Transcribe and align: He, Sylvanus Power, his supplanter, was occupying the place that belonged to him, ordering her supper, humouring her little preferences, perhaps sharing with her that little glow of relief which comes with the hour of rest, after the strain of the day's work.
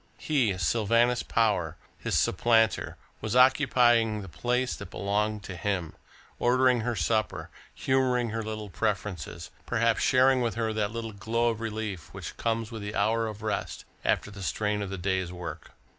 He, 0.17 0.57
Sylvanus 0.57 1.21
Power, 1.21 1.77
his 1.95 2.17
supplanter, 2.17 2.97
was 3.21 3.35
occupying 3.35 4.23
the 4.23 4.27
place 4.27 4.75
that 4.75 4.89
belonged 4.89 5.43
to 5.43 5.55
him, 5.55 5.93
ordering 6.39 6.79
her 6.81 6.95
supper, 6.95 7.51
humouring 7.75 8.31
her 8.31 8.41
little 8.41 8.71
preferences, 8.71 9.51
perhaps 9.67 10.01
sharing 10.01 10.41
with 10.41 10.55
her 10.55 10.73
that 10.73 10.89
little 10.91 11.13
glow 11.13 11.49
of 11.49 11.59
relief 11.59 12.11
which 12.15 12.35
comes 12.37 12.71
with 12.71 12.81
the 12.81 12.95
hour 12.95 13.27
of 13.27 13.43
rest, 13.43 13.85
after 14.03 14.31
the 14.31 14.41
strain 14.41 14.81
of 14.81 14.89
the 14.89 14.97
day's 14.97 15.31
work. 15.31 15.73